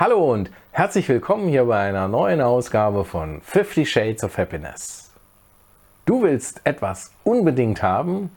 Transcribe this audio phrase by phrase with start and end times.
[0.00, 5.12] Hallo und herzlich willkommen hier bei einer neuen Ausgabe von 50 Shades of Happiness.
[6.06, 8.30] Du willst etwas unbedingt haben?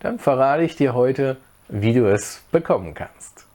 [0.00, 1.36] Dann verrate ich dir heute,
[1.68, 3.46] wie du es bekommen kannst.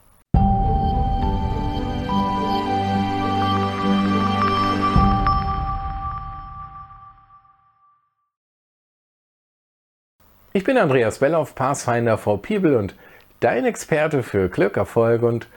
[10.54, 12.95] Ich bin Andreas Bellauf, Pathfinder for People und
[13.41, 15.49] dein Experte für Glück, Erfolg und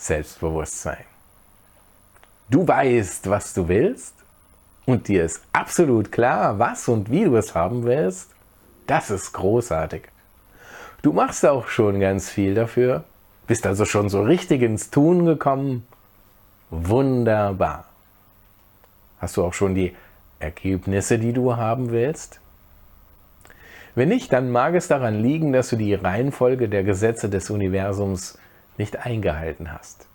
[0.00, 1.04] Selbstbewusstsein.
[2.48, 4.14] Du weißt, was du willst
[4.86, 8.30] und dir ist absolut klar, was und wie du es haben willst.
[8.86, 10.04] Das ist großartig.
[11.02, 13.04] Du machst auch schon ganz viel dafür,
[13.46, 15.86] bist also schon so richtig ins Tun gekommen.
[16.70, 17.84] Wunderbar.
[19.18, 19.94] Hast du auch schon die
[20.38, 22.40] Ergebnisse, die du haben willst?
[23.94, 28.38] Wenn nicht, dann mag es daran liegen, dass du die Reihenfolge der Gesetze des Universums
[28.80, 30.08] nicht eingehalten hast.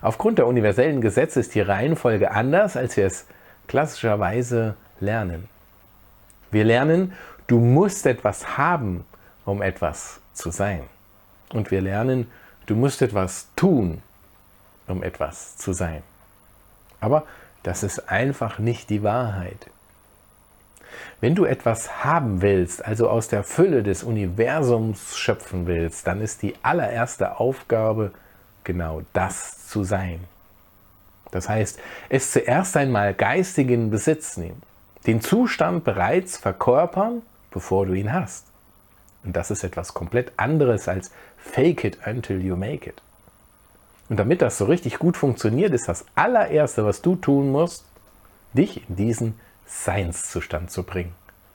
[0.00, 3.26] Aufgrund der universellen Gesetze ist die Reihenfolge anders, als wir es
[3.68, 5.48] klassischerweise lernen.
[6.50, 7.12] Wir lernen,
[7.46, 9.04] du musst etwas haben,
[9.44, 10.84] um etwas zu sein.
[11.52, 12.30] Und wir lernen,
[12.64, 14.02] du musst etwas tun,
[14.86, 16.02] um etwas zu sein.
[17.00, 17.24] Aber
[17.62, 19.70] das ist einfach nicht die Wahrheit.
[21.20, 26.42] Wenn du etwas haben willst, also aus der Fülle des Universums schöpfen willst, dann ist
[26.42, 28.12] die allererste Aufgabe
[28.64, 30.20] genau das zu sein.
[31.30, 34.62] Das heißt, es zuerst einmal geistigen Besitz nehmen,
[35.06, 38.46] den Zustand bereits verkörpern, bevor du ihn hast.
[39.24, 43.02] Und das ist etwas komplett anderes als fake it until you make it.
[44.08, 47.84] Und damit das so richtig gut funktioniert, ist das allererste, was du tun musst,
[48.52, 51.14] dich in diesen Seinszustand zu bringen.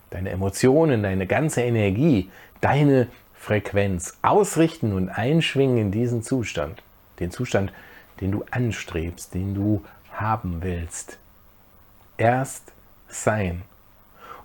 [0.09, 6.83] Deine Emotionen, deine ganze Energie, deine Frequenz ausrichten und einschwingen in diesen Zustand.
[7.19, 7.73] Den Zustand,
[8.19, 11.17] den du anstrebst, den du haben willst.
[12.17, 12.71] Erst
[13.07, 13.63] sein.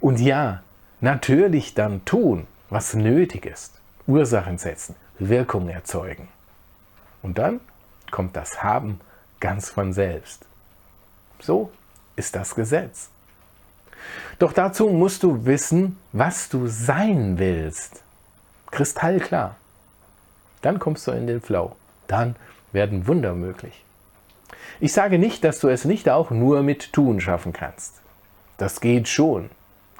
[0.00, 0.62] Und ja,
[1.00, 3.80] natürlich dann tun, was nötig ist.
[4.06, 6.28] Ursachen setzen, Wirkung erzeugen.
[7.22, 7.60] Und dann
[8.10, 9.00] kommt das Haben
[9.40, 10.46] ganz von selbst.
[11.40, 11.70] So
[12.14, 13.10] ist das Gesetz.
[14.38, 18.02] Doch dazu musst du wissen, was du sein willst.
[18.70, 19.56] Kristallklar.
[20.62, 21.76] Dann kommst du in den Flow.
[22.06, 22.36] Dann
[22.72, 23.84] werden Wunder möglich.
[24.80, 28.02] Ich sage nicht, dass du es nicht auch nur mit Tun schaffen kannst.
[28.58, 29.50] Das geht schon.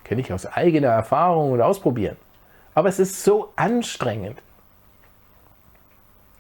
[0.04, 2.16] Kenne ich aus eigener Erfahrung und ausprobieren.
[2.74, 4.42] Aber es ist so anstrengend.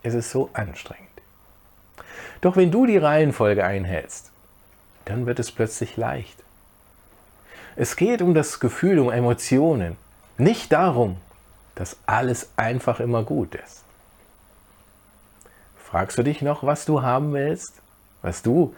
[0.02, 1.06] Es ist so anstrengend.
[2.40, 4.30] Doch wenn du die Reihenfolge einhältst,
[5.06, 6.44] dann wird es plötzlich leicht.
[7.76, 9.98] Es geht um das Gefühl, um Emotionen.
[10.38, 11.18] Nicht darum,
[11.74, 13.84] dass alles einfach immer gut ist.
[15.76, 17.82] Fragst du dich noch, was du haben willst?
[18.22, 18.74] Was du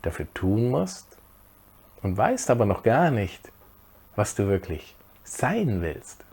[0.00, 1.06] dafür tun musst?
[2.02, 3.52] Und weißt aber noch gar nicht,
[4.16, 6.24] was du wirklich sein willst.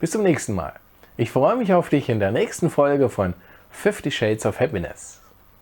[0.00, 0.74] Bis zum nächsten Mal.
[1.16, 3.34] Ich freue mich auf dich in der nächsten Folge von
[3.70, 5.20] 50 Shades of Happiness.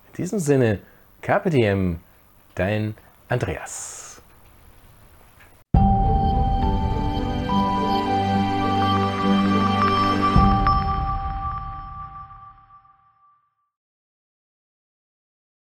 [0.09, 0.79] In diesem Sinne,
[1.21, 1.97] KPTM,
[2.55, 2.95] dein
[3.29, 4.06] Andreas.